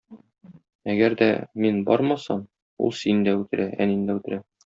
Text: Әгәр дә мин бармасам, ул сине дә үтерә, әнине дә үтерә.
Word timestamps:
Әгәр 0.93 1.15
дә 1.19 1.27
мин 1.65 1.77
бармасам, 1.91 2.43
ул 2.87 2.97
сине 3.03 3.27
дә 3.31 3.37
үтерә, 3.43 3.71
әнине 3.87 4.11
дә 4.11 4.19
үтерә. 4.23 4.43